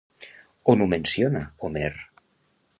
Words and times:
On 0.73 0.81
ho 0.85 0.87
menciona, 0.95 1.45
Homer? 1.67 1.93